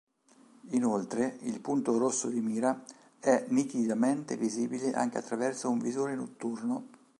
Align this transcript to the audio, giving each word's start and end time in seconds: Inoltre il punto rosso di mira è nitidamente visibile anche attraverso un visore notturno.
Inoltre 0.71 1.37
il 1.41 1.59
punto 1.59 1.95
rosso 1.99 2.27
di 2.27 2.41
mira 2.41 2.83
è 3.19 3.45
nitidamente 3.49 4.35
visibile 4.35 4.93
anche 4.93 5.19
attraverso 5.19 5.69
un 5.69 5.77
visore 5.77 6.15
notturno. 6.15 6.87